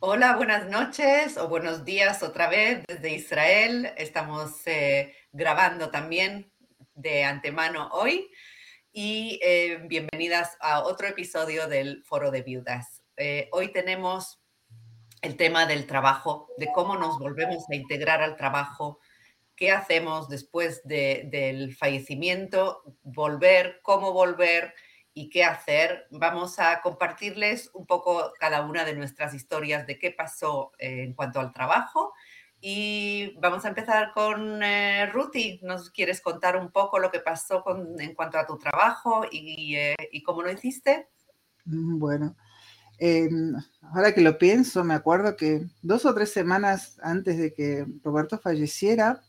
[0.00, 3.92] Hola, buenas noches o buenos días otra vez desde Israel.
[3.96, 6.52] Estamos eh, grabando también
[6.94, 8.30] de antemano hoy
[8.92, 13.02] y eh, bienvenidas a otro episodio del Foro de Viudas.
[13.16, 14.40] Eh, hoy tenemos
[15.20, 19.00] el tema del trabajo, de cómo nos volvemos a integrar al trabajo,
[19.56, 24.74] qué hacemos después del fallecimiento, volver, cómo volver
[25.18, 26.06] y qué hacer.
[26.12, 31.12] Vamos a compartirles un poco cada una de nuestras historias de qué pasó eh, en
[31.12, 32.12] cuanto al trabajo.
[32.60, 35.58] Y vamos a empezar con eh, Ruti.
[35.64, 39.74] ¿Nos quieres contar un poco lo que pasó con, en cuanto a tu trabajo y,
[39.74, 41.08] eh, y cómo lo hiciste?
[41.64, 42.36] Mm, bueno,
[42.98, 43.56] em,
[43.92, 48.38] ahora que lo pienso, me acuerdo que dos o tres semanas antes de que Roberto
[48.38, 49.20] falleciera,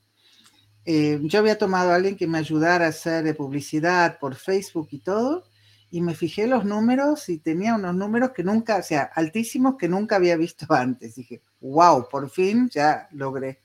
[0.85, 5.43] yo había tomado a alguien que me ayudara a hacer publicidad por Facebook y todo,
[5.91, 9.87] y me fijé los números y tenía unos números que nunca, o sea, altísimos que
[9.87, 11.15] nunca había visto antes.
[11.15, 13.61] Dije, wow, por fin ya logré.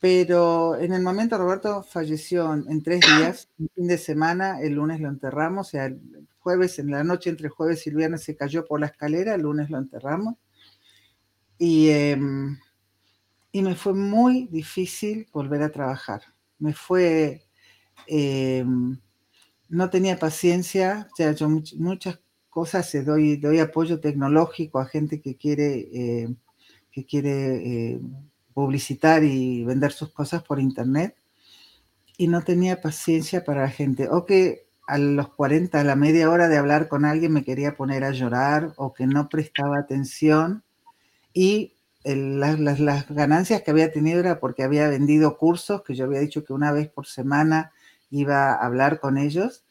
[0.00, 5.00] Pero en el momento Roberto falleció en tres días, un fin de semana, el lunes
[5.00, 8.36] lo enterramos, o sea, el jueves, en la noche entre jueves y el viernes se
[8.36, 10.34] cayó por la escalera, el lunes lo enterramos.
[11.56, 12.58] Y, em,
[13.52, 16.22] y me fue muy difícil volver a trabajar.
[16.58, 17.44] Me fue...
[18.06, 18.98] Em,
[19.74, 25.36] no tenía paciencia, o sea, yo muchas cosas doy, doy apoyo tecnológico a gente que
[25.36, 26.34] quiere, eh,
[26.92, 27.56] que quiere
[27.92, 28.00] eh,
[28.54, 31.16] publicitar y vender sus cosas por internet
[32.16, 34.08] y no tenía paciencia para la gente.
[34.08, 37.74] O que a los 40, a la media hora de hablar con alguien me quería
[37.74, 40.62] poner a llorar o que no prestaba atención
[41.32, 41.72] y
[42.04, 46.44] las, las, ganancias que había tenido era porque había vendido cursos que yo había dicho
[46.44, 47.72] que una vez por semana
[48.10, 49.63] iba a hablar con ellos.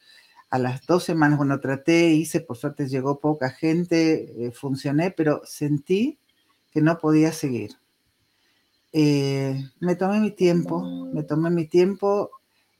[0.53, 5.41] A las dos semanas, cuando traté, hice, por suerte llegó poca gente, eh, funcioné, pero
[5.45, 6.19] sentí
[6.71, 7.71] que no podía seguir.
[8.91, 12.29] Eh, me tomé mi tiempo, me tomé mi tiempo,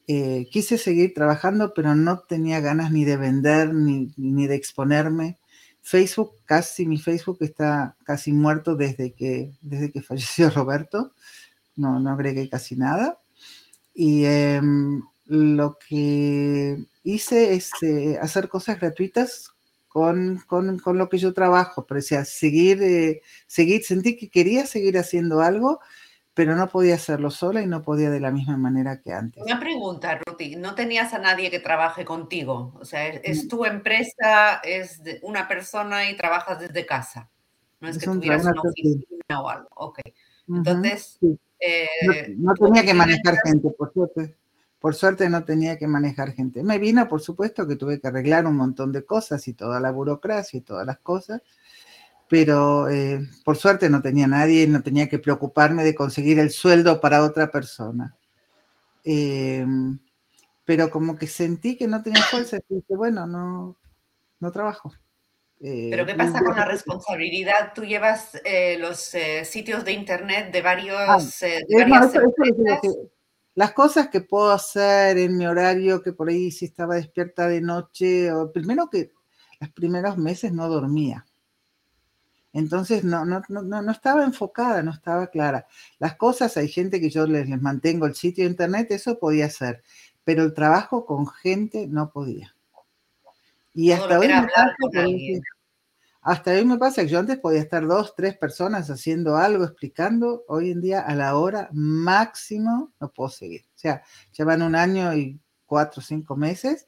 [0.07, 5.39] eh, quise seguir trabajando, pero no tenía ganas ni de vender ni, ni, de exponerme.
[5.81, 11.13] Facebook, casi mi Facebook está casi muerto desde que, desde que falleció Roberto,
[11.75, 13.17] no, no agregué casi nada.
[13.95, 19.51] Y em, lo que hice es eh, hacer cosas gratuitas
[19.87, 24.29] con, con, con, lo que yo trabajo, pero o sea, seguir, eh, seguir, sentí que
[24.29, 25.79] quería seguir haciendo algo,
[26.33, 29.43] pero no podía hacerlo sola y no podía de la misma manera que antes.
[29.43, 32.73] Una pregunta, Ruti, ¿no tenías a nadie que trabaje contigo?
[32.79, 37.29] O sea, es, tu empresa, es una persona y trabajas desde casa.
[37.79, 39.69] No es, que tuvieras una oficina o algo.
[39.75, 39.99] Ok.
[40.47, 41.19] Entonces...
[41.59, 41.87] eh,
[42.35, 44.35] no, no tenía que manejar gente, por suerte.
[44.83, 46.61] Por suerte no tenía que manejar gente.
[46.61, 49.91] Me vino, por supuesto, que tuve que arreglar un montón de cosas y toda la
[49.91, 51.41] burocracia y todas las cosas,
[52.27, 56.49] pero eh, por suerte no tenía nadie y no tenía que preocuparme de conseguir el
[56.49, 58.17] sueldo para otra persona.
[59.05, 59.65] Eh,
[60.65, 63.77] pero como que sentí que no tenía fuerza y dije, bueno, no,
[64.41, 64.93] no trabajo.
[65.61, 67.71] Eh, pero ¿qué pasa con la responsabilidad?
[67.73, 68.37] Tú llevas
[68.79, 70.99] los sitios de internet de varios...
[70.99, 72.11] Ah, de varias
[73.55, 77.61] las cosas que puedo hacer en mi horario, que por ahí si estaba despierta de
[77.61, 79.11] noche, o primero que
[79.59, 81.25] los primeros meses no dormía.
[82.51, 85.65] Entonces no, no, no, no estaba enfocada, no estaba clara.
[85.99, 89.47] Las cosas, hay gente que yo les, les mantengo el sitio de internet, eso podía
[89.47, 89.83] hacer,
[90.23, 92.55] pero el trabajo con gente no podía.
[93.73, 94.27] Y hasta hoy
[96.23, 100.45] hasta hoy me pasa que yo antes podía estar dos, tres personas haciendo algo, explicando.
[100.47, 103.65] Hoy en día, a la hora máximo, no puedo seguir.
[103.75, 106.87] O sea, llevan un año y cuatro o cinco meses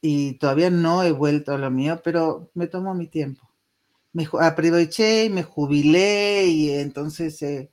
[0.00, 3.50] y todavía no he vuelto a lo mío, pero me tomo mi tiempo.
[4.12, 7.72] Me aproveché y me jubilé y entonces, eh,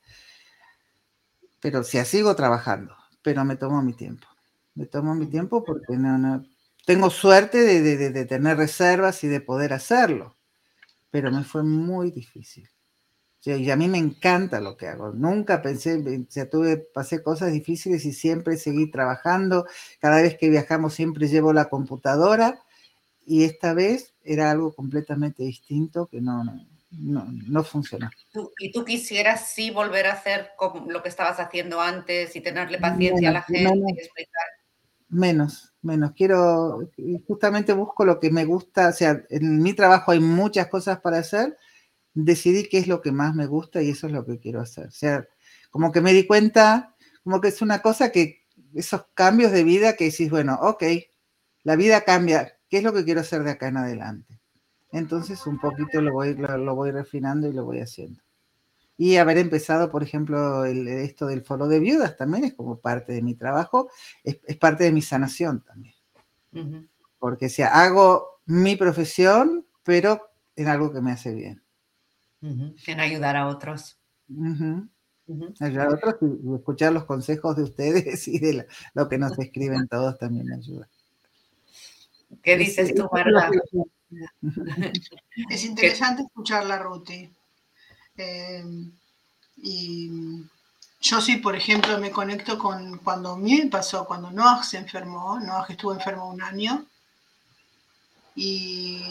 [1.59, 4.27] pero sí, sigo trabajando, pero me tomo mi tiempo.
[4.73, 6.43] Me tomo mi tiempo porque no,
[6.87, 10.37] tengo suerte de tener reservas y de poder hacerlo
[11.11, 12.69] pero me fue muy difícil.
[13.43, 15.13] Y a mí me encanta lo que hago.
[15.13, 19.65] Nunca pensé, ya tuve, pasé cosas difíciles y siempre seguí trabajando.
[19.99, 22.63] Cada vez que viajamos siempre llevo la computadora
[23.25, 26.43] y esta vez era algo completamente distinto que no,
[26.91, 28.11] no, no funcionó.
[28.59, 30.51] ¿Y tú quisieras sí volver a hacer
[30.87, 34.45] lo que estabas haciendo antes y tenerle paciencia a la gente y explicar?
[35.09, 36.13] Menos, menos.
[36.15, 36.89] Quiero,
[37.27, 41.19] justamente busco lo que me gusta, o sea, en mi trabajo hay muchas cosas para
[41.19, 41.57] hacer,
[42.13, 44.87] decidí qué es lo que más me gusta y eso es lo que quiero hacer.
[44.87, 45.27] O sea,
[45.69, 48.41] como que me di cuenta, como que es una cosa que,
[48.73, 50.83] esos cambios de vida que decís, bueno, ok,
[51.63, 54.41] la vida cambia, ¿qué es lo que quiero hacer de acá en adelante?
[54.91, 58.21] entonces un poquito lo voy, lo, voy refinando y lo voy haciendo.
[59.01, 63.23] Y haber empezado, por ejemplo, esto del foro de viudas también es como parte de
[63.23, 63.89] mi trabajo,
[64.23, 65.95] es, parte de mi sanación también.
[67.17, 71.63] Porque si hago mi profesión, pero en algo que me hace bien.
[72.41, 73.97] En ayudar a otros.
[75.59, 79.87] Ayudar a otros y, escuchar los consejos de ustedes y de lo que nos escriben
[79.87, 80.87] todos también me ayuda.
[82.43, 83.49] ¿Qué dices tú, Marta?
[85.49, 87.33] Es interesante escuchar la Ruti.
[88.21, 88.63] Eh,
[89.57, 90.09] y
[91.01, 95.65] yo sí, por ejemplo, me conecto con cuando me pasó, cuando Noah se enfermó, Noah
[95.69, 96.85] estuvo enfermo un año,
[98.35, 99.01] y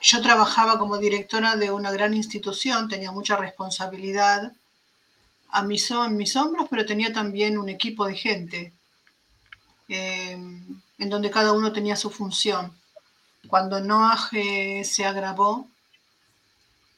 [0.00, 4.52] yo trabajaba como directora de una gran institución, tenía mucha responsabilidad
[5.50, 8.72] a mis, en mis hombros, pero tenía también un equipo de gente,
[9.88, 10.32] eh,
[10.98, 12.76] en donde cada uno tenía su función.
[13.48, 15.66] Cuando Noah eh, se agravó,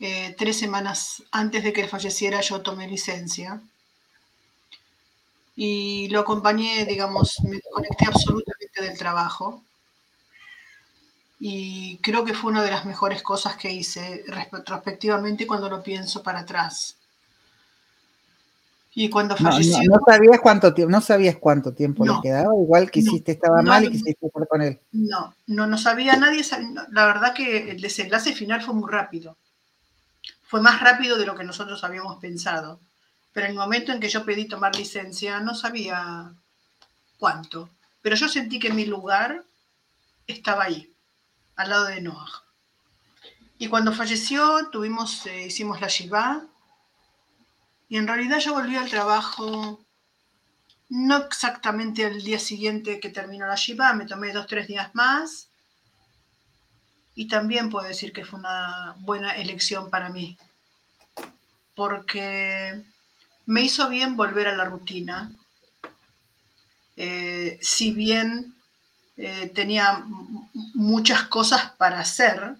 [0.00, 3.60] eh, tres semanas antes de que él falleciera, yo tomé licencia.
[5.56, 9.62] Y lo acompañé, digamos, me conecté absolutamente del trabajo.
[11.38, 16.22] Y creo que fue una de las mejores cosas que hice retrospectivamente cuando lo pienso
[16.22, 16.96] para atrás.
[18.94, 19.78] Y cuando falleció.
[19.84, 23.84] No, sabías cuánto tiempo, no sabías cuánto tiempo le quedaba, igual que hiciste estaba mal
[23.84, 24.80] y quisiste estar con él.
[24.92, 26.42] No, no, no sabía nadie.
[26.90, 29.36] La verdad que el desenlace final fue muy rápido.
[30.50, 32.80] Fue más rápido de lo que nosotros habíamos pensado.
[33.32, 36.34] Pero en el momento en que yo pedí tomar licencia, no sabía
[37.18, 37.70] cuánto.
[38.02, 39.44] Pero yo sentí que mi lugar
[40.26, 40.92] estaba ahí,
[41.54, 42.42] al lado de Noah.
[43.58, 46.44] Y cuando falleció, tuvimos, eh, hicimos la Shiva,
[47.88, 49.84] y en realidad yo volví al trabajo
[50.88, 55.49] no exactamente el día siguiente que terminó la Shiva, me tomé dos, tres días más.
[57.14, 60.38] Y también puedo decir que fue una buena elección para mí,
[61.74, 62.82] porque
[63.46, 65.32] me hizo bien volver a la rutina.
[66.96, 68.54] Eh, si bien
[69.16, 70.04] eh, tenía
[70.74, 72.54] muchas cosas para hacer,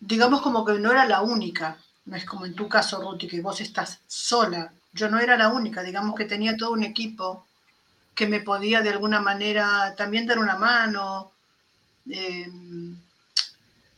[0.00, 1.76] digamos como que no era la única.
[2.06, 4.72] No es como en tu caso, Ruti, que vos estás sola.
[4.92, 7.46] Yo no era la única, digamos que tenía todo un equipo
[8.14, 11.30] que me podía de alguna manera también dar una mano
[12.10, 12.50] eh,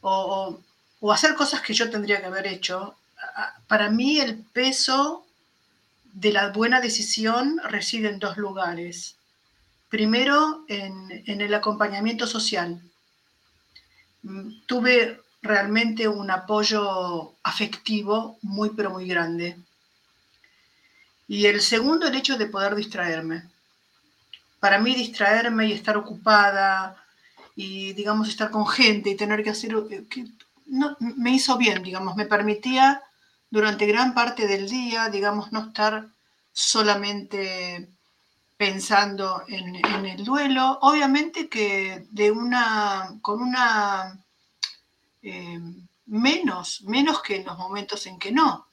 [0.01, 0.59] o,
[1.13, 2.95] hacer cosas que yo tendría que haber hecho.
[3.67, 5.25] Para mí el peso
[6.13, 9.17] de la buena decisión reside en dos lugares.
[9.89, 12.81] Primero, en, en el acompañamiento social.
[14.23, 19.57] Mm, tuve realmente un apoyo afectivo muy, pero muy grande.
[21.29, 23.45] Y el segundo, el hecho de poder distraerme.
[24.59, 26.97] Para mí distraerme y estar ocupada
[27.55, 29.75] y, digamos, estar con gente y tener que hacer...
[29.91, 30.07] Eh,
[30.67, 33.03] no, me hizo bien, digamos, me permitía
[33.51, 36.09] durante gran parte del día, digamos, no estar
[36.53, 37.91] solamente
[38.57, 40.79] pensando en, en el duelo.
[40.83, 44.19] Obviamente que de una, con una
[45.23, 45.59] eh,
[46.07, 48.67] menos, menos que en los momentos en que no.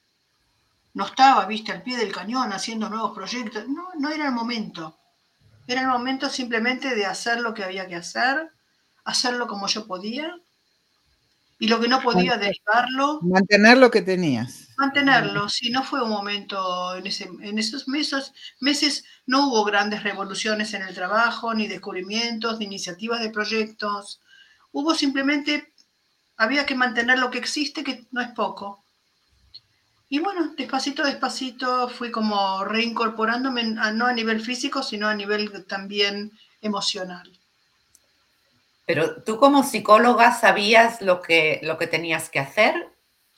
[0.94, 3.68] No estaba, viste, al pie del cañón haciendo nuevos proyectos.
[3.68, 4.98] No, no era el momento.
[5.68, 8.52] Era el momento simplemente de hacer lo que había que hacer,
[9.08, 10.36] hacerlo como yo podía.
[11.60, 13.20] Y lo que no podía, derivarlo.
[13.24, 14.68] Mantener lo que tenías.
[14.78, 15.50] Mantenerlo.
[15.50, 20.76] Si no fue un momento, en, ese, en esos meses, meses no hubo grandes revoluciones
[20.76, 24.22] en el trabajo, ni descubrimientos, ni iniciativas de proyectos.
[24.72, 25.74] Hubo simplemente
[26.36, 28.84] había que mantener lo que existe, que no es poco.
[30.10, 36.32] Y bueno, despacito, despacito fui como reincorporándome, no a nivel físico, sino a nivel también
[36.62, 37.37] emocional.
[38.88, 42.74] Pero tú como psicóloga sabías lo que, lo que tenías que hacer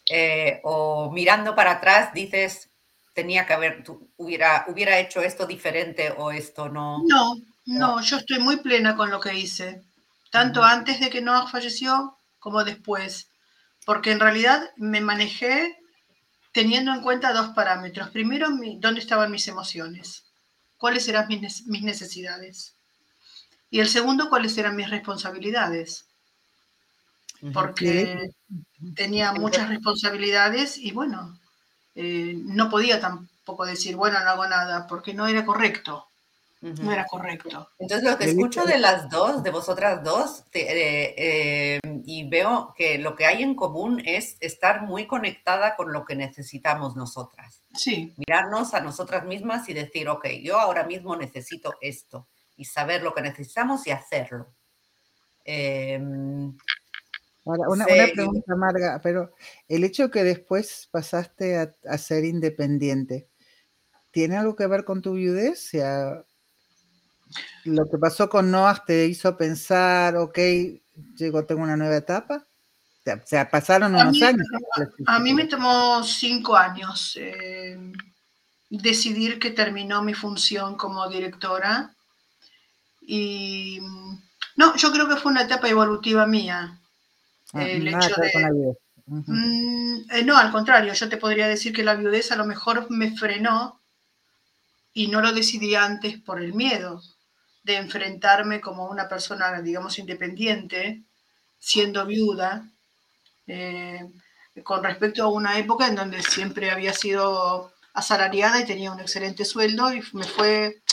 [0.09, 2.69] eh, o mirando para atrás dices,
[3.13, 3.83] tenía que haber,
[4.15, 6.99] hubiera, hubiera hecho esto diferente o esto no.
[7.05, 9.81] No, no, yo estoy muy plena con lo que hice.
[10.31, 13.29] Tanto antes de que Noah falleció como después,
[13.85, 15.75] porque en realidad me manejé
[16.51, 18.09] teniendo en cuenta dos parámetros.
[18.09, 20.25] Primero, dónde estaban mis emociones,
[20.77, 22.75] cuáles eran mis, necesidades.
[23.69, 26.05] Y el segundo, cuáles eran mis responsabilidades.
[27.53, 28.31] Porque
[28.95, 31.39] tenía muchas responsabilidades y bueno,
[31.95, 36.05] eh, no podía tampoco decir, bueno, no hago nada, porque no era correcto.
[36.61, 37.69] No era correcto.
[37.79, 42.97] Entonces, lo que escucho de las dos, de vosotras dos, eh, eh, y veo que
[42.97, 47.61] lo que hay en común es estar muy conectada con lo que necesitamos nosotras.
[47.75, 48.13] Sí.
[48.17, 52.27] Mirarnos a nosotras mismas y decir, ok, yo ahora mismo necesito esto,
[52.59, 54.53] y saber lo que necesitamos y hacerlo.
[55.45, 56.53] Em,
[57.45, 59.33] una, pregunta, Marga, pero
[59.69, 63.29] el hecho que después pasaste a, ser independiente,
[64.11, 65.71] ¿tiene algo que ver con tu viudez?
[67.63, 70.37] Lo que pasó con Noah te hizo pensar, ok,
[71.15, 72.45] llegó, tengo una nueva etapa.
[73.07, 74.45] O sea, pasaron unos años.
[75.07, 77.93] A, mí me tomó cinco años eh,
[78.69, 81.95] decidir que terminó mi función como directora.
[83.11, 83.79] Y
[84.55, 86.79] no, yo creo que fue una etapa evolutiva mía.
[87.53, 88.75] Ah, el hecho de...
[89.07, 92.85] Mm, eh, no, al contrario, yo te podría decir que la viudez a lo mejor
[92.91, 93.81] me frenó
[94.93, 97.01] y no lo decidí antes por el miedo
[97.63, 101.01] de enfrentarme como una persona, digamos, independiente,
[101.57, 102.69] siendo viuda,
[103.47, 104.07] eh,
[104.63, 109.45] con respecto a una época en donde siempre había sido asalariada y tenía un excelente
[109.45, 110.83] sueldo y me fue,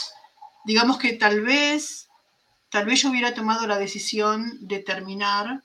[0.65, 2.06] digamos que tal vez,
[2.77, 5.63] tal vez yo hubiera tomado la decisión de terminar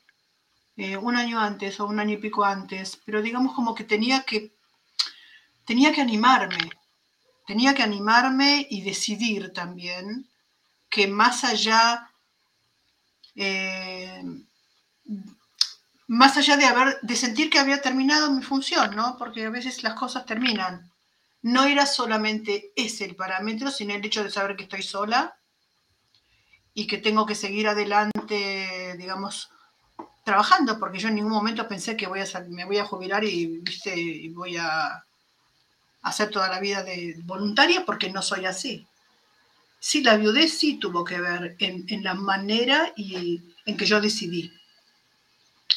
[0.78, 4.22] eh, un año antes o un año y pico antes, pero digamos como que tenía
[4.22, 4.54] que,
[5.66, 6.70] tenía que animarme,
[7.46, 10.26] tenía que animarme y decidir también
[10.88, 12.10] que más allá,
[13.34, 14.24] eh,
[16.06, 19.18] más allá de, haber, de sentir que había terminado mi función, ¿no?
[19.18, 20.90] porque a veces las cosas terminan,
[21.42, 25.36] no era solamente ese el parámetro, sino el hecho de saber que estoy sola
[26.74, 29.50] y que tengo que seguir adelante, digamos,
[30.24, 33.58] trabajando, porque yo en ningún momento pensé que voy a me voy a jubilar y,
[33.58, 33.98] ¿viste?
[33.98, 35.04] y voy a
[36.02, 38.86] hacer toda la vida de voluntaria, porque no soy así.
[39.78, 44.52] Sí, la viudez sí tuvo que ver en, la manera y en que yo decidí.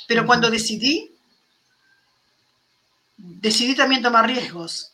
[0.08, 1.12] Pero cuando decidí,
[3.18, 4.92] decidí también tomar riesgos.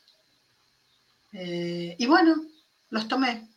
[1.33, 2.35] Eh, y bueno,
[2.89, 3.50] los tomé.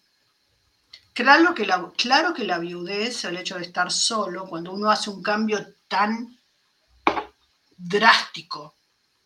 [1.15, 6.37] Claro que, la, viudez, el hecho de estar solo, cuando uno hace un cambio tan
[7.77, 8.75] drástico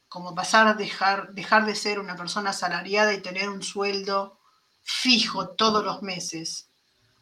[0.07, 4.39] como pasar a dejar, de ser una persona asalariada y tener un sueldo
[4.83, 6.69] fijo todos los meses,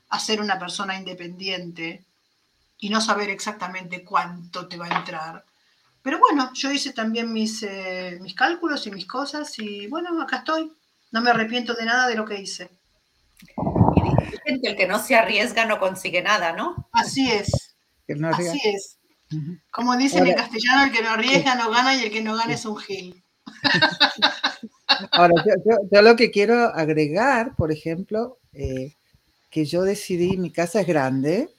[0.09, 2.05] a ser una persona independiente
[2.79, 5.45] y no saber exactamente cuánto te va a entrar.
[6.03, 10.39] Pero bueno, yo hice también mis, eh, mis cálculos y mis cosas y bueno, acá
[10.39, 10.73] estoy.
[11.13, 12.69] No me arrepiento de nada de lo que hice.
[14.47, 16.89] El que no se arriesga no consigue nada, ¿no?
[16.93, 17.77] Así es.
[18.33, 18.99] Así es.
[19.73, 22.55] Como dicen en castellano, el que no arriesga no gana y el que no gana
[22.55, 23.25] es un gil.
[25.13, 25.35] Ahora,
[25.91, 28.95] yo, lo que quiero agregar, por ejemplo, eh,
[29.51, 31.51] que yo decidí, mi casa es grande,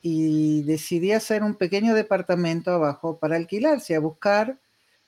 [0.00, 4.58] y decidí hacer un pequeño departamento abajo para alquilarse, a buscar,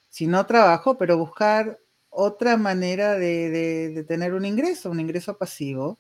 [0.09, 1.79] si no trabajo, pero buscar
[2.11, 5.99] otra manera de, tener un ingreso, un ingreso pasivo.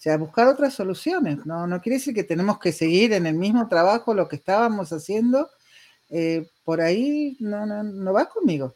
[0.00, 1.44] O sea, buscar otras soluciones.
[1.44, 4.94] No, no quiere decir que tenemos que seguir en el mismo trabajo lo que estábamos
[4.94, 5.50] haciendo.
[6.08, 8.74] Eh, por ahí no, no, no va conmigo.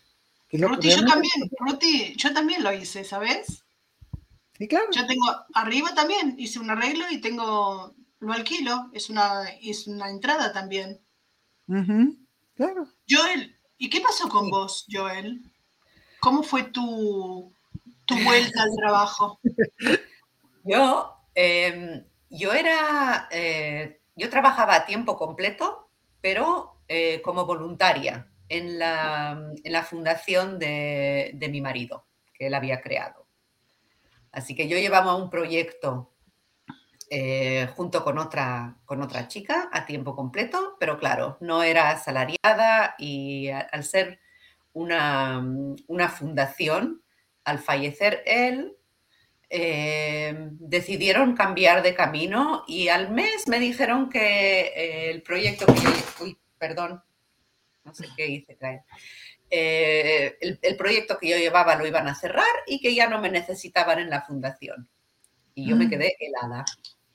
[0.52, 3.64] Ruti, yo también, yo también lo hice, ¿sabes?
[4.59, 4.85] Sí, claro.
[4.93, 10.11] Yo tengo, arriba también hice un arreglo y tengo, lo alquilo, es una, es una
[10.11, 11.00] entrada también.
[12.54, 12.87] claro.
[13.09, 15.40] Joel, ¿y qué pasó con vos, Joel?
[16.21, 17.50] ¿Cómo fue tu,
[18.04, 19.40] tu vuelta al trabajo?
[20.64, 28.79] Yo, em, yo era, eh, yo trabajaba a tiempo completo, pero eh, como voluntaria en
[28.79, 33.26] la, en la fundación de, de, mi marido, que él había creado.
[34.33, 36.14] Así que yo llevaba un proyecto
[37.11, 42.97] eh, junto con otra, con otra chica a tiempo completo, pero claro, no era asalariada
[42.99, 44.21] y al ser
[44.73, 45.47] una,
[45.87, 47.03] una fundación,
[47.45, 48.76] al fallecer él,
[49.56, 55.80] eh, decidieron cambiar de camino y al mes me dijeron que eh, el proyecto que
[55.80, 55.90] yo...
[56.23, 57.00] Uy, perdón,
[57.84, 58.58] no sé qué hice
[59.50, 63.30] eh, el, proyecto que yo llevaba lo iban a cerrar y que ya no me
[63.30, 64.88] necesitaban en la fundación.
[65.54, 65.90] Y yo me mm.
[65.90, 66.64] quedé helada.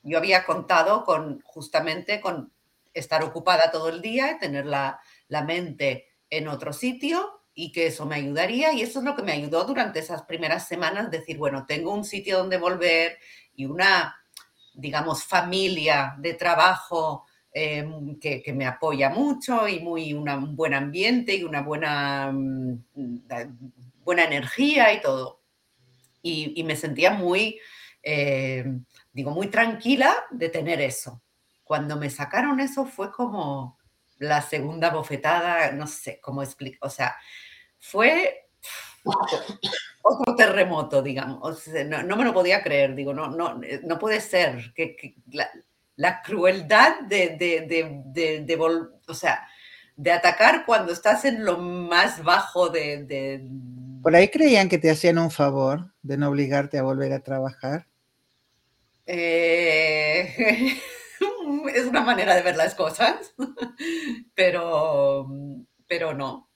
[0.02, 2.54] Yo había contado con justamente con
[2.94, 8.06] estar ocupada todo el día, tener la, la mente en otro sitio y que eso
[8.06, 11.66] me ayudaría y eso es lo que me ayudó durante esas primeras semanas, decir, bueno,
[11.66, 13.18] tengo un sitio donde volver
[13.54, 14.16] y una,
[14.72, 21.44] digamos, familia de trabajo em, que, me apoya mucho y muy un buen ambiente y
[21.44, 22.84] una buena, mm,
[24.04, 25.42] buena energía y todo.
[26.22, 27.60] Y, me sentía muy,
[28.02, 31.22] em, digo, muy tranquila de tener eso.
[31.62, 33.78] Cuando me sacaron eso fue como
[34.18, 37.16] la segunda bofetada, no sé cómo explicar, o sea,
[37.80, 38.46] fue
[40.02, 41.66] otro terremoto, digamos.
[41.86, 45.16] no, me lo podía creer, digo, no, no, no puede ser que,
[45.96, 47.66] la, crueldad de, de,
[48.46, 49.46] de, o sea,
[49.96, 53.48] de atacar cuando estás en lo más bajo de,
[54.02, 57.86] Por ahí creían que te hacían un favor de no obligarte a volver a trabajar.
[59.06, 60.34] Eh,
[61.74, 63.34] es una manera de ver las cosas,
[64.34, 65.26] pero,
[65.86, 66.49] pero no.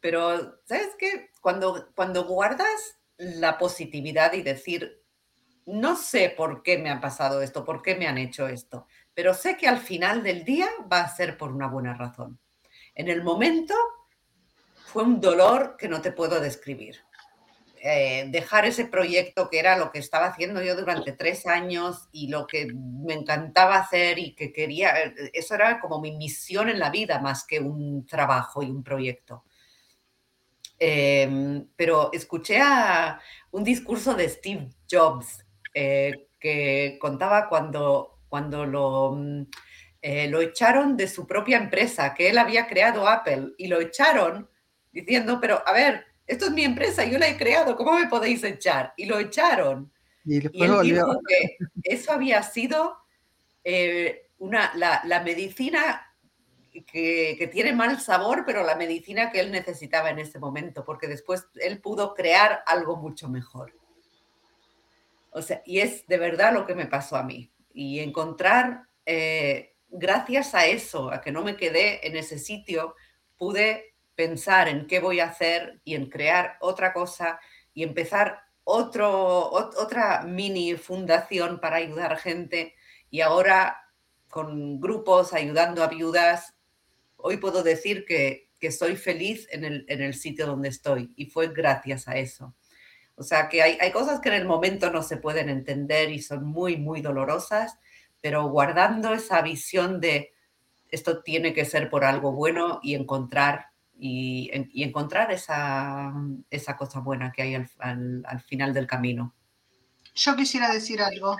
[0.00, 1.30] Pero, ¿sabes qué?
[1.40, 5.02] Cuando, cuando guardas la positividad y decir,
[5.66, 9.34] no sé por qué me ha pasado esto, por qué me han hecho esto, pero
[9.34, 12.38] sé que al final del día va a ser por una buena razón.
[12.94, 13.74] En el momento
[14.86, 16.96] fue un dolor que no te puedo describir.
[17.82, 22.28] Eh, dejar ese proyecto que era lo que estaba haciendo yo durante tres años y
[22.28, 26.78] lo que me encantaba hacer y que quería, eh, eso era como mi misión en
[26.78, 29.44] la vida más que un trabajo y un proyecto.
[30.82, 33.20] Em, pero escuché a
[33.50, 35.44] un discurso de Steve Jobs
[35.74, 39.42] eh, que contaba cuando, cuando lo, mm,
[40.30, 44.48] lo echaron de su propia empresa, que él había creado Apple, y lo echaron
[44.92, 48.42] diciendo, pero a ver, esto es mi empresa, yo la he creado, ¿cómo me podéis
[48.44, 48.94] echar?
[48.96, 49.92] Y lo echaron.
[50.24, 50.50] Y, él
[50.82, 52.98] dijo que eso había sido
[53.64, 56.09] eh, una, la, medicina
[56.70, 61.08] que, que, tiene mal sabor, pero la medicina que él necesitaba en ese momento, porque
[61.08, 63.74] después él pudo crear algo mucho mejor.
[65.30, 67.50] O sea, y es de verdad lo que me pasó a mí.
[67.72, 72.94] Y encontrar, eh, gracias a eso, a que no me quedé en ese sitio,
[73.36, 77.40] pude pensar en qué voy a hacer y en crear otra cosa
[77.72, 82.74] y empezar otro, otra mini fundación para ayudar gente
[83.10, 83.80] y ahora
[84.28, 86.54] con grupos ayudando a viudas,
[87.22, 91.26] hoy puedo decir que, que soy feliz en el, en el, sitio donde estoy y
[91.26, 92.54] fue gracias a eso.
[93.16, 96.20] O sea que hay, hay cosas que en el momento no se pueden entender y
[96.20, 97.78] son muy, muy dolorosas,
[98.20, 100.32] pero guardando esa visión de
[100.90, 104.50] esto tiene que ser por algo bueno y encontrar y,
[104.82, 106.12] encontrar esa,
[106.48, 109.34] esa, cosa buena que hay al, final del camino.
[110.14, 111.36] Yo quisiera decir algo.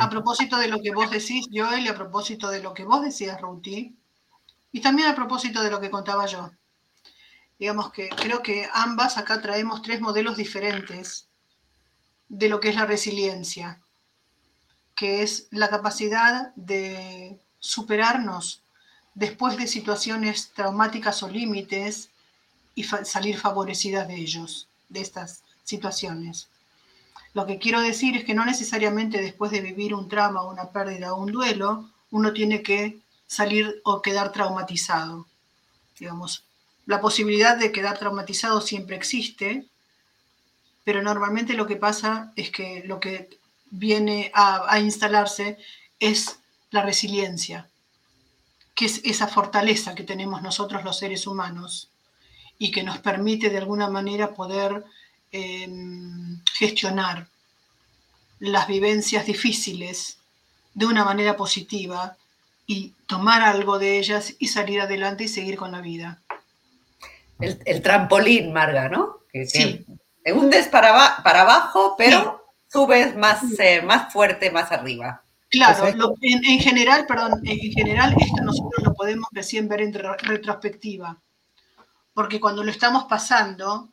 [0.00, 3.02] A propósito de lo que vos decís, Joel, y a propósito de lo que vos
[3.02, 3.96] decías, Ruti,
[4.72, 6.50] y también a propósito de lo que contaba yo.
[7.58, 11.26] Digamos que creo que ambas acá traemos tres modelos diferentes
[12.28, 13.80] de lo que es la resiliencia,
[14.94, 18.62] que es la capacidad de superarnos
[19.14, 22.10] después de situaciones traumáticas o límites
[22.74, 26.48] y salir favorecidas de ellos, de estas situaciones.
[27.34, 31.12] Lo que quiero decir es que no necesariamente después de vivir un trauma, una pérdida
[31.12, 35.26] o un duelo, uno tiene que salir o quedar traumatizado.
[35.98, 36.42] Digamos,
[36.86, 39.66] la posibilidad de quedar traumatizado siempre existe,
[40.84, 43.28] pero normalmente lo que pasa es que lo que
[43.70, 45.58] viene a, instalarse
[46.00, 46.38] es
[46.70, 47.68] la resiliencia,
[48.74, 51.90] que es esa fortaleza que tenemos nosotros los seres humanos
[52.58, 54.84] y que nos permite de alguna manera poder
[55.30, 57.28] em, gestionar
[58.38, 60.16] las vivencias difíciles
[60.72, 62.16] de una manera positiva
[62.68, 66.22] y tomar algo de ellas y salir adelante y seguir con la vida.
[67.40, 69.20] El, trampolín, Marga, ¿no?
[69.32, 69.86] Que, sí.
[70.22, 75.24] te hundes para, para abajo, pero subes más, eh, más fuerte más arriba.
[75.50, 75.86] Claro,
[76.20, 81.22] en, general, perdón, en general esto nosotros lo podemos recién ver en retrospectiva,
[82.12, 83.88] porque cuando lo estamos pasando,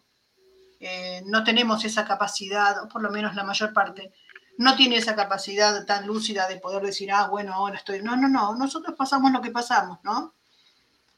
[0.82, 4.12] eh, no tenemos esa capacidad, o por lo menos la mayor parte,
[4.58, 8.02] no tiene esa capacidad tan lúcida de poder decir, ah, bueno, ahora estoy.
[8.02, 10.34] No, no, no, nosotros pasamos lo que pasamos, ¿no?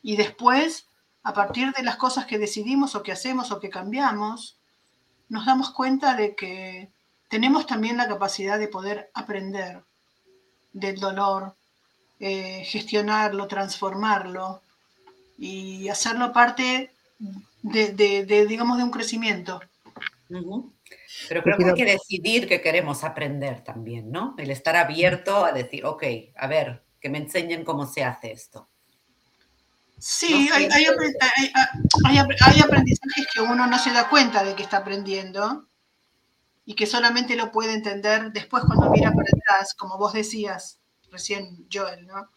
[0.01, 0.87] Y después,
[1.23, 4.57] a partir de las cosas que decidimos o que hacemos o que cambiamos,
[5.29, 6.89] nos damos cuenta de que
[7.29, 9.83] tenemos también la capacidad de poder aprender
[10.71, 11.55] del dolor,
[12.19, 14.61] eh, gestionarlo, transformarlo
[15.37, 16.91] y hacerlo parte
[17.61, 19.61] de, digamos, de un crecimiento.
[21.27, 24.35] Pero creo que hay que decidir que queremos aprender también, ¿no?
[24.37, 26.03] El estar abierto a decir, ok,
[26.35, 28.69] a ver, que me enseñen cómo se hace esto.
[29.99, 30.85] Sí, hay, hay,
[32.59, 35.67] aprendizajes que uno no se da cuenta de que está aprendiendo
[36.65, 41.67] y que solamente lo puede entender después cuando mira para atrás, como vos decías recién,
[41.71, 42.29] Joel, ¿no?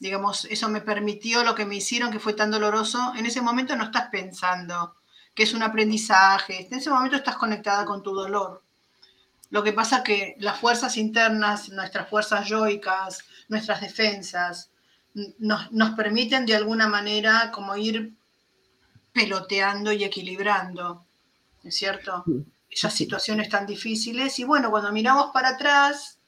[0.00, 3.12] Digamos, eso me permitió lo que me hicieron, que fue tan doloroso.
[3.16, 4.96] En ese momento no estás pensando
[5.38, 8.64] que es un aprendizaje, en ese momento estás conectada con tu dolor.
[9.50, 14.72] Lo que pasa que las fuerzas internas, nuestras fuerzas yoicas, nuestras defensas,
[15.38, 18.16] nos, nos permiten de alguna manera como ir
[19.12, 21.06] peloteando y equilibrando,
[21.62, 22.24] ¿es cierto?
[22.68, 24.40] esas situaciones tan difíciles.
[24.40, 26.18] Y bueno, cuando miramos para atrás,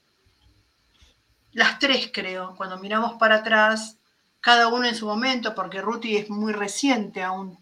[1.50, 3.96] las tres creo, cuando miramos para atrás,
[4.40, 7.58] cada uno en su momento, porque Ruti es muy reciente aún,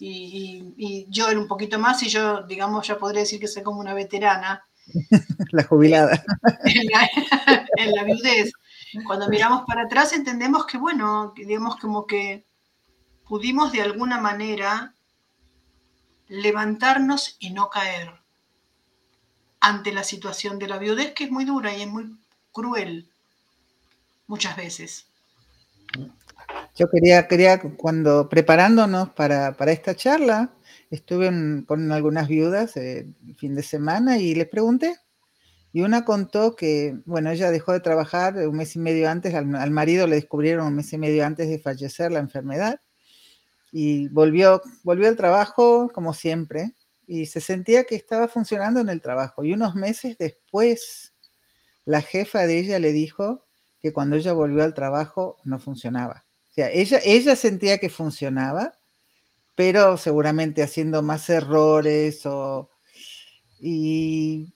[0.00, 3.80] y, yo era un poquito más, y yo, digamos, ya podría decir que soy como
[3.80, 4.64] una veterana.
[5.52, 6.22] la jubilada.
[7.76, 8.52] En la, viudez.
[9.06, 12.44] Cuando miramos para atrás entendemos que, bueno, digamos como que
[13.28, 14.94] pudimos de alguna manera
[16.26, 18.12] levantarnos y no caer
[19.60, 22.16] ante la situación de la viudez, que es muy dura y es muy
[22.52, 23.08] cruel
[24.26, 25.06] muchas veces.
[26.74, 30.54] Yo quería, quería cuando preparándonos para, esta charla,
[30.90, 31.30] estuve
[31.66, 34.96] con algunas viudas el fin de semana y les pregunté.
[35.72, 39.54] Y una contó que, bueno, ella dejó de trabajar un mes y medio antes, al,
[39.54, 42.80] al marido le descubrieron un mes y medio antes de fallecer la enfermedad
[43.72, 46.74] y volvió, volvió al trabajo como siempre
[47.06, 49.44] y se sentía que estaba funcionando en el trabajo.
[49.44, 51.14] Y unos meses después,
[51.84, 53.46] la jefa de ella le dijo
[53.80, 56.27] que cuando ella volvió al trabajo no funcionaba.
[56.66, 58.78] Ella, ella sentía que funcionaba,
[59.54, 62.70] pero seguramente haciendo más errores o...
[63.60, 64.54] Y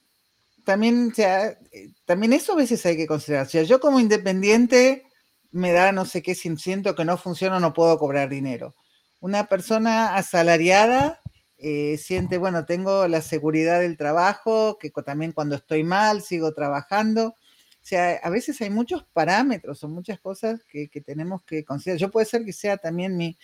[0.64, 1.58] también, o sea,
[2.04, 3.46] también eso a veces hay que considerar.
[3.46, 5.04] O yo como independiente
[5.50, 8.74] me da no sé qué, si siento que no funciona, no puedo cobrar dinero.
[9.20, 11.20] Una persona asalariada
[11.58, 17.36] eh, siente, bueno, tengo la seguridad del trabajo, que también cuando estoy mal sigo trabajando.
[17.82, 21.98] O sea, a veces hay muchos parámetros o muchas cosas que, tenemos que considerar.
[21.98, 23.36] Yo puede ser que sea también mi,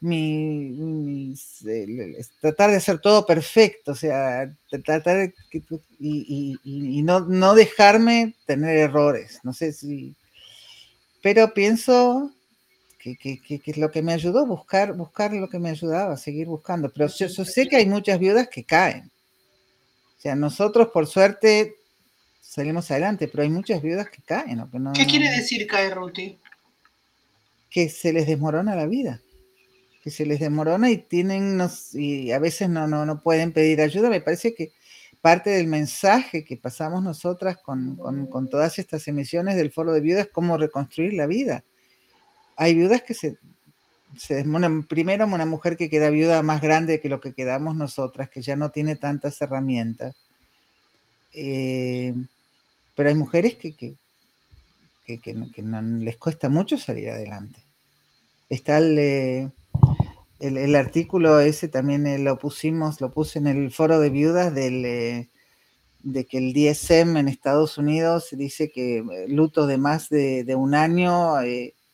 [0.00, 1.34] mi,
[2.40, 5.34] tratar de hacer todo perfecto, o sea, tratar de
[6.00, 9.38] y, y, no, no, dejarme tener errores.
[9.44, 10.16] No sé si,
[11.22, 12.30] pero pienso
[12.98, 16.88] que, es lo que me ayudó, buscar, buscar lo que me ayudaba, seguir buscando.
[16.88, 19.10] Pero yo, sé que hay muchas viudas que caen.
[20.16, 21.76] O sea, nosotros por suerte
[22.56, 24.62] salimos adelante, pero hay muchas viudas que caen.
[24.94, 26.38] ¿Qué quiere decir caer, Ruti?
[27.70, 29.20] Que se les desmorona la vida.
[30.02, 31.60] Que se les desmorona y tienen,
[31.92, 34.10] y a veces no, no, no pueden pedir ayuda.
[34.10, 34.72] Me parece que
[35.20, 40.00] parte del mensaje que pasamos nosotras con, con, con todas estas emisiones del foro de
[40.00, 41.64] viudas es cómo reconstruir la vida
[42.56, 43.36] hay viudas que se,
[44.16, 44.44] se
[44.88, 48.56] Primero, una mujer que queda viuda más grande que lo que quedamos nosotras, que ya
[48.56, 50.16] no tiene tantas herramientas.
[51.32, 52.14] Eh,
[52.96, 53.96] pero hay mujeres que, que,
[55.06, 57.60] les cuesta mucho salir adelante.
[58.48, 59.50] Está el, eh,
[60.40, 65.28] el, artículo ese también eh, lo pusimos, lo puse en el foro de viudas del,
[66.02, 70.74] de que el DSM en Estados Unidos dice que luto de más de, de un
[70.74, 71.36] año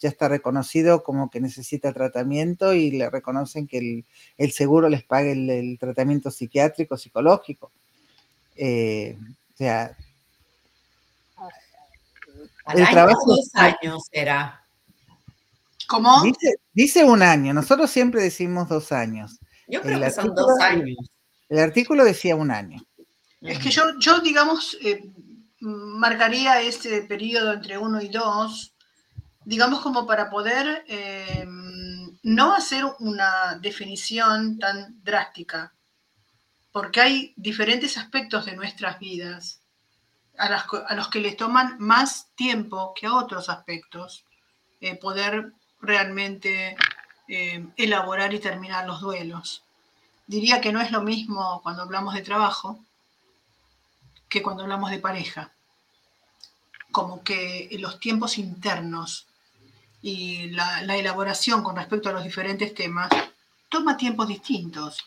[0.02, 4.04] ya está reconocido como que necesita tratamiento y le reconocen que
[4.36, 7.70] el, seguro les pague el, tratamiento psiquiátrico, psicológico.
[8.56, 9.16] Eh,
[9.54, 9.96] o sea,
[12.74, 13.20] el trabajo.
[13.26, 14.64] Dos años será.
[15.88, 16.22] ¿Cómo?
[16.72, 19.38] Dice, un año, nosotros siempre decimos dos años.
[19.68, 20.96] Yo creo que son dos años.
[21.48, 22.82] El artículo decía un año.
[23.40, 25.02] Es que yo, yo digamos, eh,
[25.60, 28.72] marcaría este periodo entre uno y dos
[29.44, 31.44] digamos como para poder eh,
[32.22, 35.74] no hacer una definición tan drástica,
[36.70, 39.60] porque hay diferentes aspectos de nuestras vidas
[40.38, 44.24] a, los que les toman más tiempo que a otros aspectos
[44.80, 46.76] eh, poder realmente
[47.28, 49.62] eh, elaborar y terminar los duelos.
[50.26, 52.78] Diría que no es lo mismo cuando hablamos de trabajo
[54.28, 55.52] que cuando hablamos de pareja.
[56.90, 59.26] Como que los tiempos internos
[60.00, 63.10] y la, elaboración con respecto a los diferentes temas
[63.68, 64.98] toma tiempos distintos,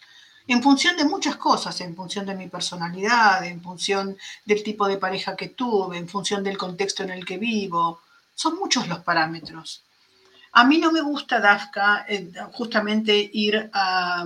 [0.47, 4.97] en función de muchas cosas, en función de mi personalidad, en función del tipo de
[4.97, 8.01] pareja que tuve, en función del contexto en el que vivo.
[8.33, 9.83] Son muchos los parámetros.
[10.51, 14.25] A mí no me gusta, Dafka, eh, justamente ir a,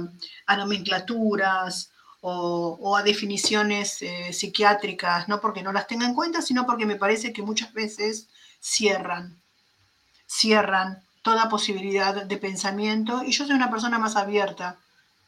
[0.57, 1.89] nomenclaturas
[2.21, 6.97] o, a definiciones eh, psiquiátricas, no porque no las tenga en cuenta, sino porque me
[6.97, 8.27] parece que muchas veces
[8.59, 9.39] cierran
[10.29, 14.77] cierran toda posibilidad de pensamiento y yo soy una persona más abierta,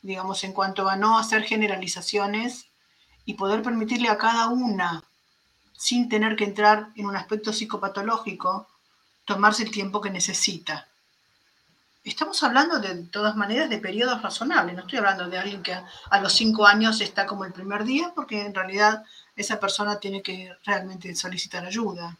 [0.01, 2.67] digamos, en cuanto a no hacer generalizaciones
[3.25, 5.03] y poder permitirle a cada una,
[5.73, 8.67] sin tener que entrar en un aspecto psicopatológico,
[9.25, 10.87] tomarse el tiempo que necesita.
[12.03, 15.85] Estamos hablando de, todas maneras de periodos razonables, no estoy hablando de alguien que a,
[16.09, 19.03] a los cinco años está como el primer día, porque en realidad
[19.35, 22.17] esa persona tiene que realmente solicitar ayuda.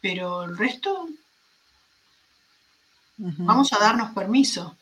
[0.00, 1.08] Pero el resto
[3.16, 4.76] Vamos a darnos permiso.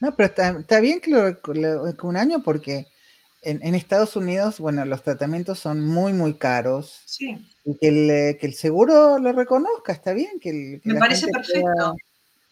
[0.00, 2.86] No, pero está, bien que, lo, un año porque
[3.42, 7.00] en, Estados Unidos, bueno, los tratamientos son muy, muy caros.
[7.06, 7.36] Sí.
[7.64, 10.38] Y que el, que el seguro lo reconozca, está bien.
[10.40, 11.96] Que, Me parece perfecto.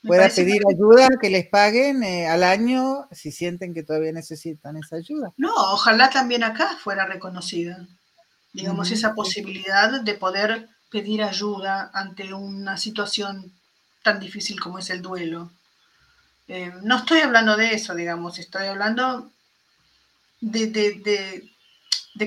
[0.07, 4.97] Pueda, pedir ayuda, que les paguen eh, al año si sienten que todavía necesitan esa
[4.97, 5.33] ayuda.
[5.37, 7.89] No, ojalá también acá fuera reconocida.
[8.53, 13.53] Digamos, esa posibilidad de poder pedir ayuda ante una situación
[14.03, 15.51] tan difícil como es el duelo.
[16.49, 19.31] Eh, no estoy hablando de eso, digamos, estoy hablando
[20.41, 21.43] de,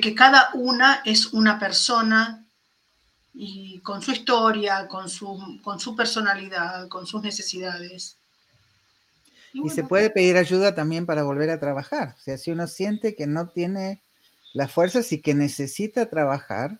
[0.01, 2.43] que cada una es una persona
[3.33, 8.17] y con su historia, con su, con su personalidad, con sus necesidades.
[9.53, 12.15] Y, se puede pedir ayuda también para volver a trabajar.
[12.17, 14.01] O sea, si uno siente que no tiene
[14.53, 16.79] las fuerzas y que necesita trabajar,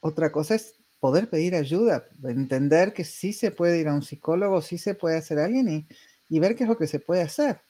[0.00, 4.62] otra cosa es poder pedir ayuda, entender que sí se puede ir a un psicólogo,
[4.62, 5.84] sí se puede hacer a alguien
[6.28, 7.60] y, ver qué es lo que se puede hacer.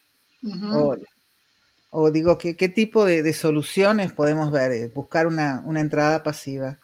[1.88, 4.73] O digo, ¿qué, qué tipo de, soluciones podemos ver?
[4.73, 6.79] Eh, buscar una, entrada pasiva.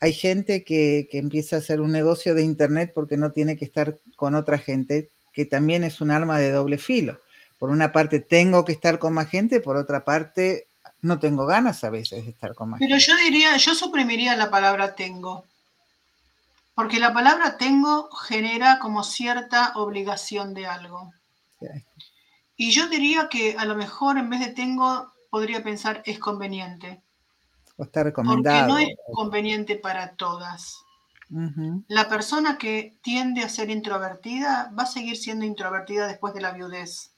[0.00, 3.98] Hay gente que, empieza a hacer un negocio de Internet porque no tiene que estar
[4.16, 7.20] con otra gente, que también es un arma de doble filo.
[7.58, 10.68] Por una parte, tengo que estar con más gente, por otra parte,
[11.02, 14.50] no tengo ganas a veces de estar con más Pero yo diría, yo suprimiría la
[14.50, 15.44] palabra tengo.
[16.74, 21.12] Porque la palabra tengo genera como cierta obligación de algo.
[22.56, 27.02] Y yo diría que a lo mejor en vez de tengo, podría pensar es conveniente.
[27.76, 28.68] O está recomendado.
[28.68, 30.84] Porque no es conveniente para todas.
[31.86, 36.50] La persona que tiende a ser introvertida va a seguir siendo introvertida después de la
[36.50, 37.12] viudez.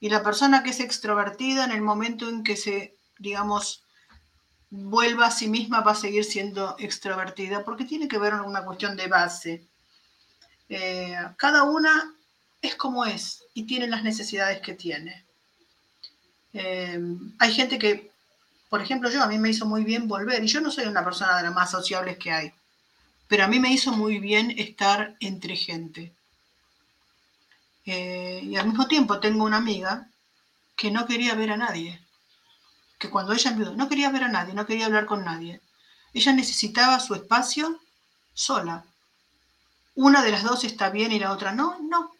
[0.00, 3.83] Y la persona que es extrovertida en el momento en que se, digamos,
[4.76, 8.64] vuelva a sí misma va a seguir siendo extrovertida porque tiene que ver con una
[8.64, 9.62] cuestión de base.
[10.68, 12.12] Eh, cada una
[12.60, 15.24] es como es y tiene las necesidades que tiene.
[16.52, 17.00] Eh,
[17.38, 18.10] hay gente que,
[18.68, 21.04] por ejemplo, yo a mí me hizo muy bien volver, y yo no soy una
[21.04, 22.52] persona de las más sociables que hay,
[23.28, 26.12] pero a mí me hizo muy bien estar entre gente.
[27.86, 30.08] Eh, y al mismo tiempo tengo una amiga
[30.76, 32.00] que no quería ver a nadie,
[32.98, 35.60] que cuando ella envió, no quería ver a nadie, no quería hablar con nadie.
[36.12, 37.80] Ella necesitaba su espacio
[38.32, 38.84] sola.
[39.94, 42.14] Una de las dos está bien y la otra no, no.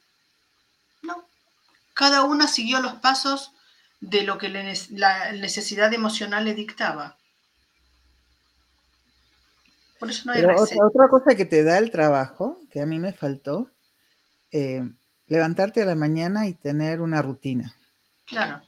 [1.94, 3.52] Cada una siguió los pasos
[4.00, 7.16] de lo que la necesidad emocional le dictaba.
[9.98, 13.12] Por eso no hay otra, cosa que te da el trabajo, que a mí me
[13.12, 13.70] faltó,
[14.50, 14.82] eh,
[15.28, 17.74] levantarte a la mañana y tener una rutina.
[18.26, 18.60] Claro,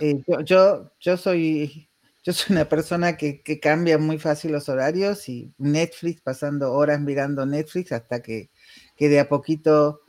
[0.00, 1.88] Eh, yo, yo, soy,
[2.22, 7.46] yo soy una persona que, cambia muy fácil los horarios y Netflix, pasando horas mirando
[7.46, 8.50] Netflix hasta que,
[8.96, 10.00] que de a poquito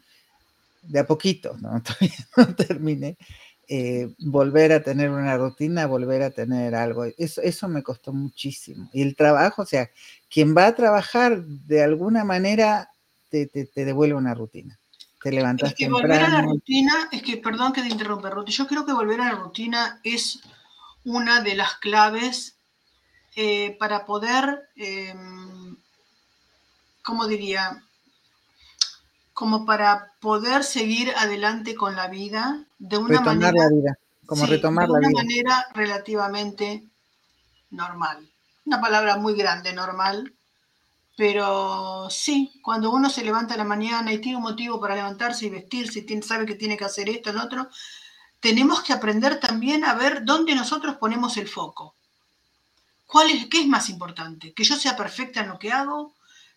[0.87, 3.17] de a poquito, no, todavía no terminé,
[3.67, 7.05] eh, volver a tener una rutina, volver a tener algo.
[7.17, 8.89] Eso, eso me costó muchísimo.
[8.93, 9.89] Y el trabajo, o sea,
[10.29, 12.89] quien va a trabajar de alguna manera
[13.29, 14.79] te, devuelve una rutina.
[15.25, 18.51] Te levantas es que volver a la rutina, es que, perdón que te interrumpa, Ruti,
[18.51, 20.39] yo creo que volver a la rutina es
[21.03, 22.57] una de las claves
[23.35, 25.75] eh, para poder, em,
[27.01, 27.81] ¿cómo diría?
[29.33, 33.51] como para poder seguir adelante con la vida de una manera.
[33.51, 36.83] La vida, como retomar de una manera relativamente
[37.71, 38.29] normal.
[38.63, 40.34] Una palabra muy grande, normal.
[41.15, 45.45] Pero sí, cuando uno se levanta a la mañana y tiene un motivo para levantarse
[45.45, 47.69] y vestirse, y sabe que tiene que hacer esto, el otro,
[48.39, 51.95] tenemos que aprender también a ver dónde nosotros ponemos el foco.
[53.05, 54.53] ¿Cuál es, ¿Qué es más importante?
[54.53, 56.13] ¿Que yo sea perfecta en lo que hago?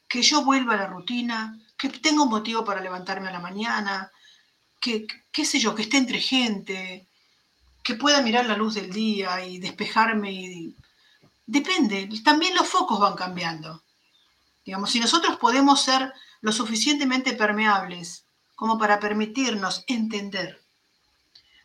[0.09, 1.59] ¿Que yo vuelva a la rutina?
[1.79, 4.11] que tenga un motivo para levantarme a la mañana,
[4.81, 7.07] que, qué sé yo, que esté entre gente,
[7.85, 10.33] que pueda mirar la luz del día y despejarme.
[10.33, 10.77] Y...
[11.47, 13.83] Depende, también los focos van cambiando.
[14.69, 20.61] Digamos, si nosotros podemos ser lo suficientemente permeables como para permitirnos entender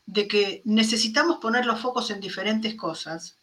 [0.05, 3.35] de que necesitamos poner los focos en diferentes cosas,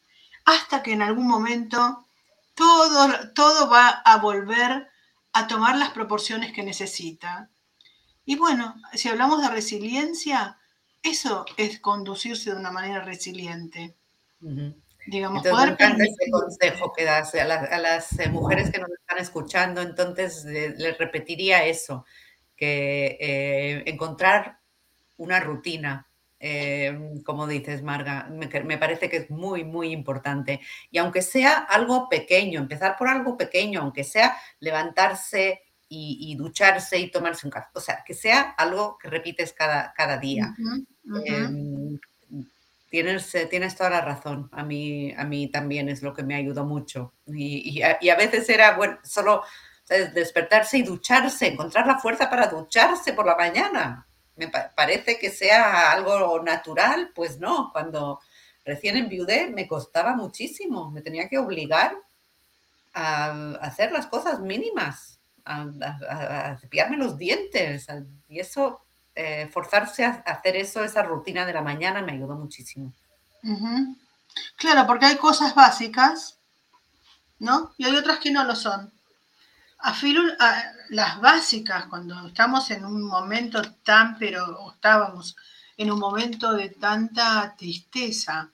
[0.46, 2.06] hasta que en algún momento
[2.54, 4.88] todo, todo va a volver
[5.34, 7.50] a tomar las proporciones que necesita.
[8.24, 10.56] Y bueno, si hablamos de resiliencia,
[11.02, 13.94] eso es conducirse de una manera resiliente.
[15.06, 19.80] Digamos, poder me ese consejo que das a, las eh, mujeres que nos están escuchando,
[19.80, 22.04] entonces les repetiría eso,
[22.56, 24.58] que eh, encontrar
[25.16, 26.10] una rutina,
[26.42, 30.60] Em, como dices, Marga, me, parece que es muy, muy importante.
[30.90, 35.60] Y aunque sea algo pequeño, empezar por algo pequeño, aunque sea levantarse
[35.92, 40.16] y, ducharse y tomarse un café, o sea, que sea algo que repites cada, cada
[40.16, 40.54] día.
[41.26, 41.48] Eh,
[42.90, 44.48] tienes toda la razón.
[44.52, 47.14] A mí, a mí también es lo que me ayudó mucho.
[47.26, 49.44] Y, a, veces era, bueno, solo
[49.88, 54.06] despertarse y ducharse, encontrar la fuerza para ducharse por la mañana.
[54.36, 57.70] Me parece que sea algo natural, pues no.
[57.72, 58.20] Cuando
[58.64, 61.96] recién enviudé me costaba muchísimo, me tenía que obligar
[62.92, 65.66] a hacer las cosas mínimas, a,
[66.08, 67.86] a, cepillarme los dientes.
[68.28, 72.92] Y eso, eh, forzarse a hacer eso, esa rutina de la mañana, me ayudó muchísimo.
[74.56, 76.38] Claro, porque hay cosas básicas,
[77.38, 77.74] ¿no?
[77.76, 78.92] Y hay otras que no lo son.
[79.78, 79.94] A
[80.90, 85.36] las básicas, cuando estamos en un momento tan, pero estábamos
[85.76, 88.50] en un momento de tanta tristeza,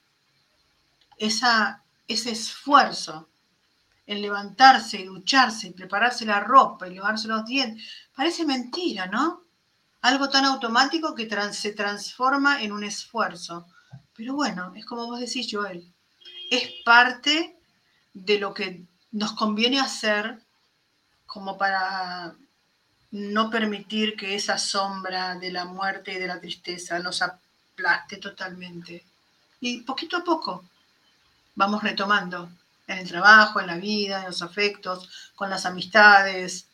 [1.17, 3.27] esa, ese esfuerzo
[4.05, 7.83] en levantarse y ducharse prepararse la ropa y lavarse los dientes,
[8.15, 9.46] parece mentira, ¿no?
[10.07, 13.67] Algo tan automático que se transforma en un esfuerzo.
[14.15, 15.83] Pero bueno, es como vos decís, Joel,
[16.49, 17.57] es parte
[18.13, 20.39] de lo que nos conviene hacer
[21.25, 22.33] como para
[23.11, 29.03] no permitir que esa sombra de la muerte y de la tristeza nos aplaste totalmente.
[29.59, 30.63] Y poquito a poco
[31.53, 32.49] vamos retomando
[32.87, 36.66] en el trabajo, en la vida, en los afectos, con las amistades,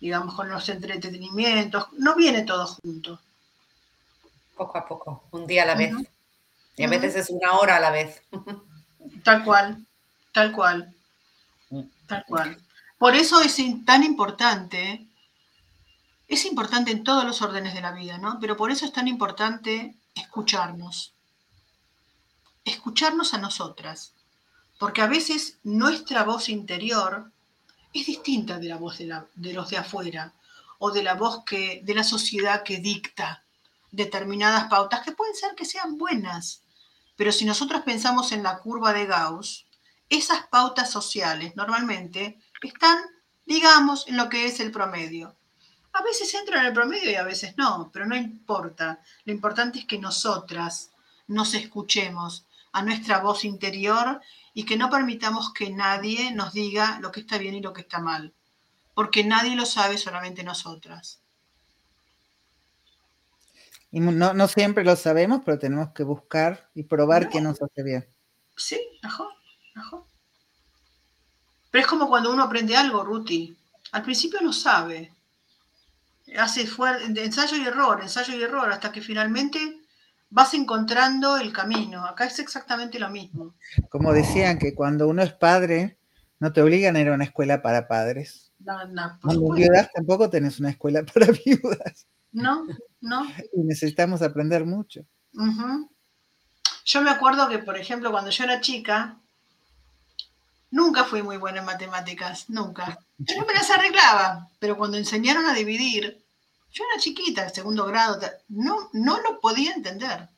[0.00, 1.86] digamos, con los entretenimientos.
[1.92, 3.20] No viene todo junto.
[4.56, 5.94] Poco a poco, un día a la vez.
[6.76, 8.22] Y a veces es una hora a la vez.
[9.24, 9.86] Tal cual,
[10.32, 10.94] tal cual,
[11.70, 11.82] mm.
[12.06, 12.62] tal cual.
[12.98, 15.06] Por eso es tan importante,
[16.26, 18.38] es importante en todos los órdenes de la vida, ¿no?
[18.40, 21.12] Pero por eso es tan importante escucharnos,
[22.64, 24.12] escucharnos a nosotras,
[24.78, 27.30] porque a veces nuestra voz interior
[27.92, 30.32] es distinta de la voz de, los de afuera
[30.78, 33.42] o de la voz que, de la sociedad que dicta
[33.90, 36.62] determinadas pautas que pueden ser que sean buenas,
[37.16, 39.66] pero si nosotros pensamos en la curva de Gauss,
[40.08, 42.98] esas pautas sociales normalmente están,
[43.44, 45.34] digamos, en lo que es el promedio.
[45.92, 49.00] A veces entran en el promedio y a veces no, pero no importa.
[49.24, 50.90] Lo importante es que nosotras
[51.26, 54.20] nos escuchemos a nuestra voz interior
[54.58, 57.82] y que no permitamos que nadie nos diga lo que está bien y lo que
[57.82, 58.34] está mal,
[58.92, 61.20] porque nadie lo sabe, solamente nosotras.
[63.92, 68.08] Y no, siempre lo sabemos, pero tenemos que buscar y probar qué nos hace bien.
[68.56, 69.28] Sí, mejor,
[69.76, 70.04] mejor.
[71.70, 73.56] Pero es como cuando uno aprende algo, Ruti.
[73.92, 75.14] Al principio no sabe.
[76.36, 76.68] Hace
[77.14, 79.77] ensayo y error, ensayo y error, hasta que finalmente
[80.30, 82.04] vas encontrando el camino.
[82.06, 83.54] Acá es exactamente lo mismo.
[83.88, 85.98] Como decían que cuando uno es padre,
[86.40, 88.52] no te obligan a ir a una escuela para padres.
[88.60, 92.06] No, no, cuando viudas tampoco tenés una escuela para viudas.
[92.32, 92.66] No,
[93.00, 93.26] no.
[93.54, 95.02] Y necesitamos aprender mucho.
[96.84, 99.16] Yo me acuerdo que, por ejemplo, cuando yo era chica,
[100.70, 102.98] nunca fui muy buena en matemáticas, nunca.
[103.18, 106.22] Yo me las arreglaba, pero cuando enseñaron a dividir,
[106.70, 110.28] yo era chiquita, el segundo grado, no, no lo podía entender.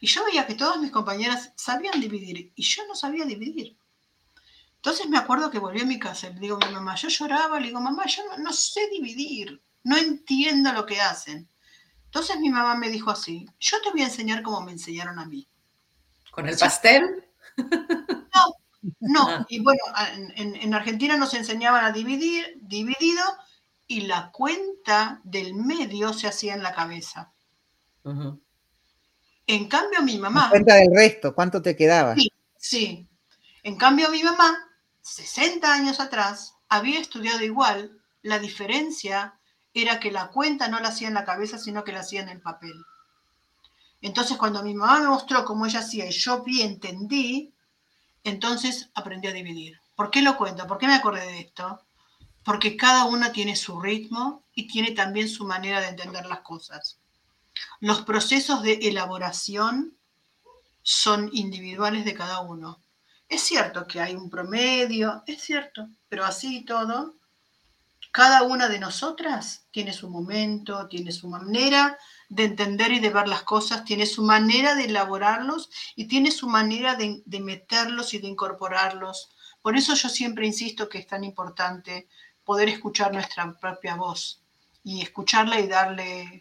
[0.00, 3.78] Y yo veía que todas mis compañeras sabían dividir y yo no sabía dividir.
[4.74, 7.08] Entonces me acuerdo que volví a mi casa y le digo a mi mamá, yo
[7.08, 11.48] lloraba, le digo, mamá, yo no, sé dividir, no entiendo lo que hacen.
[12.06, 15.24] Entonces mi mamá me dijo así, yo te voy a enseñar como me enseñaron a
[15.24, 15.46] mí.
[16.32, 17.28] ¿Con el pastel?
[18.34, 18.46] No,
[18.98, 19.28] no.
[19.28, 19.46] Ah.
[19.48, 19.78] Y bueno,
[20.34, 23.22] en, en Argentina nos enseñaban a dividir, dividido,
[23.86, 27.32] y la cuenta del medio se hacía en la cabeza.
[29.46, 30.44] En cambio, mi mamá.
[30.44, 32.14] La cuenta del resto, ¿cuánto te quedaba?
[32.14, 33.08] Sí, sí.
[33.62, 34.56] En cambio, mi mamá,
[35.02, 37.98] 60 años atrás, había estudiado igual.
[38.22, 39.38] La diferencia
[39.74, 42.28] era que la cuenta no la hacía en la cabeza, sino que la hacía en
[42.28, 42.74] el papel.
[44.00, 47.54] Entonces, cuando mi mamá me mostró cómo ella hacía y yo vi, entendí,
[48.24, 49.80] entonces aprendí a dividir.
[49.94, 50.66] ¿Por qué lo cuento?
[50.66, 51.80] ¿Por qué me acordé de esto?
[52.44, 56.98] Porque cada una tiene su ritmo y tiene también su manera de entender las cosas.
[57.80, 59.96] Los procesos de elaboración
[60.82, 62.82] son individuales de cada uno.
[63.28, 67.14] Es cierto que hay un promedio, es cierto, pero así y todo,
[68.10, 71.96] cada una de nosotras tiene su momento, tiene su manera
[72.28, 76.46] de entender y de ver las cosas, tiene su manera de elaborarlos y tiene su
[76.46, 79.30] manera de, de meterlos y de incorporarlos.
[79.62, 82.08] Por eso yo siempre insisto que es tan importante
[82.44, 84.40] poder escuchar nuestra propia voz
[84.84, 86.40] y escucharla y darle,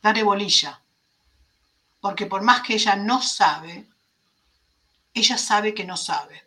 [0.00, 0.82] darle bolilla.
[2.00, 3.86] Porque por más que ella no sabe,
[5.14, 6.42] ella sabe que no sabe.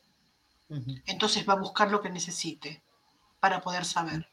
[1.05, 2.83] Entonces va a buscar lo que necesite
[3.39, 4.27] para poder saber.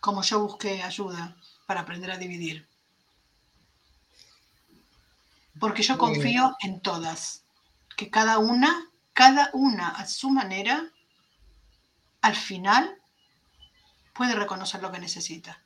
[0.00, 2.68] Como yo busqué ayuda para aprender a dividir.
[5.58, 7.44] porque yo confío en todas,
[7.96, 10.90] que cada una, cada una a su manera,
[12.22, 13.01] al final
[14.14, 15.62] puede reconocer lo que necesita.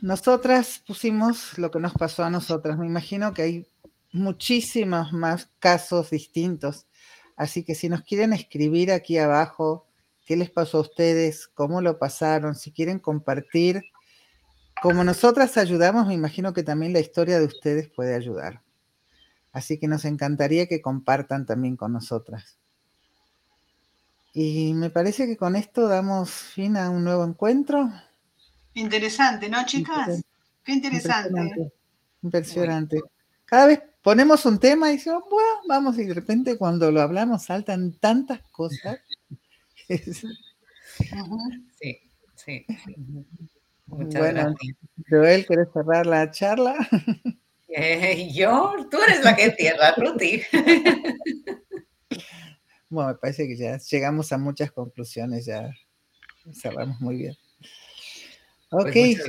[0.00, 2.78] nosotras pusimos lo que nos pasó a nosotras.
[2.78, 3.68] Me imagino que hay
[4.12, 6.86] muchísimos más casos distintos.
[7.36, 9.86] Así que si nos quieren escribir aquí abajo
[10.24, 13.84] qué les pasó a ustedes, cómo lo pasaron, si quieren compartir,
[14.82, 18.62] como nosotras ayudamos, me imagino que también la historia de ustedes puede ayudar.
[19.52, 22.58] Así que nos encantaría que compartan también con nosotras.
[24.38, 27.90] Y me parece que con esto damos fin a un nuevo encuentro.
[28.74, 30.22] Interesante, ¿no, chicas?
[30.62, 31.30] Qué interesante.
[31.30, 31.72] Impresionante.
[32.22, 33.00] Impresionante.
[33.46, 37.44] Cada vez ponemos un tema y decimos, bueno, vamos, y de repente cuando lo hablamos
[37.44, 38.98] saltan tantas cosas.
[39.88, 40.04] sí,
[42.34, 42.66] sí.
[43.86, 44.54] Muchas bueno,
[45.08, 46.76] Joel, ¿quieres cerrar la charla?
[47.68, 50.42] Eh, yo, tú eres la que cierra, Ruti.
[52.88, 55.70] bueno, me parece que ya llegamos a muchas conclusiones, ya
[56.52, 57.36] cerramos muy bien.
[58.70, 59.26] Pues ok.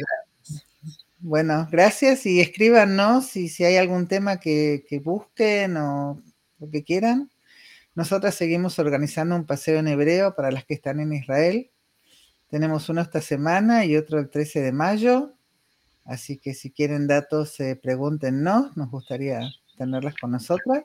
[1.19, 6.21] bueno, gracias y escríbanos si, si hay algún tema que, que busquen o
[6.59, 7.29] lo que quieran.
[7.95, 11.71] Nosotras seguimos organizando un paseo en hebreo para las que están en Israel.
[12.47, 15.33] Tenemos uno esta semana y otro el 13 de mayo.
[16.05, 18.77] Así que si quieren datos, eh, pregúntenos.
[18.77, 19.41] Nos gustaría
[19.77, 20.83] tenerlas con nosotras.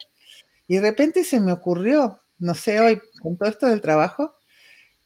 [0.67, 4.35] Y de repente se me ocurrió, no sé, hoy con todo esto del trabajo,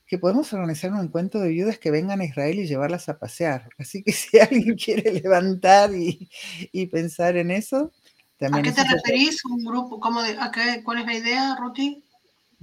[0.07, 3.68] que podemos organizar un encuentro de viudas que vengan a Israel y llevarlas a pasear.
[3.78, 7.93] Así que si alguien quiere levantar y, pensar en eso,
[8.39, 8.64] también.
[8.64, 9.45] ¿A qué te referís?
[9.45, 10.01] ¿Un grupo?
[10.01, 10.37] ¿Cómo de,
[10.82, 12.03] ¿Cuál es la idea, Ruti?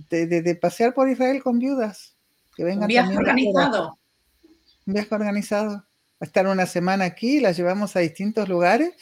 [0.09, 2.15] de, pasear por Israel con viudas.
[2.55, 3.99] Que vengan un viaje organizado.
[4.85, 5.85] Un viaje organizado.
[6.19, 8.93] A estar una semana aquí, las llevamos a distintos lugares,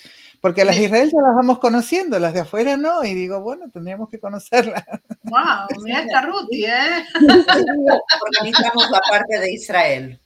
[0.42, 3.42] porque a las de Israel ya las vamos conociendo, las de afuera no, y digo,
[3.42, 4.84] bueno, tendríamos que conocerlas.
[5.24, 5.84] ¡Wow!
[5.84, 7.06] Mira esta Ruti, ¿eh?
[8.22, 10.20] Organizamos la parte de Israel.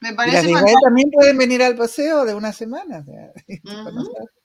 [0.00, 3.04] Me parece las de Israel también pueden venir al paseo de una semana.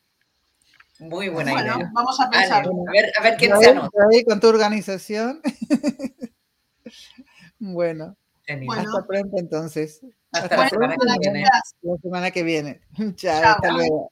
[0.99, 1.91] Muy buena bueno, idea.
[1.93, 2.65] Vamos a pensar.
[2.65, 3.89] a, ver, a ver quién se anota.
[4.27, 5.41] Con tu organización.
[7.65, 8.17] Bueno,
[8.47, 10.01] hasta pronto entonces.
[10.31, 11.45] Hasta, la, semana que viene.
[11.81, 12.81] la semana que viene.
[13.15, 14.09] Chao, hasta luego.